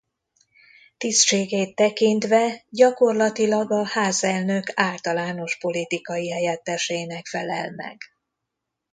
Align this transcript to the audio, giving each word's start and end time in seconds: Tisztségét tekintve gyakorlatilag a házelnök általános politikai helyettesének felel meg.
Tisztségét 0.97 1.75
tekintve 1.75 2.63
gyakorlatilag 2.69 3.71
a 3.71 3.85
házelnök 3.87 4.71
általános 4.75 5.57
politikai 5.57 6.31
helyettesének 6.31 7.25
felel 7.27 7.71
meg. 7.71 7.97